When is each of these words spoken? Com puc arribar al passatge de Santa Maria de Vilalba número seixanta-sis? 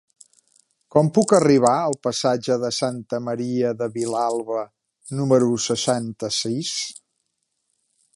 Com 0.93 1.09
puc 1.17 1.33
arribar 1.39 1.73
al 1.81 1.97
passatge 2.07 2.57
de 2.63 2.71
Santa 2.77 3.19
Maria 3.25 3.73
de 3.83 3.89
Vilalba 3.99 4.63
número 5.21 5.51
seixanta-sis? 5.67 6.73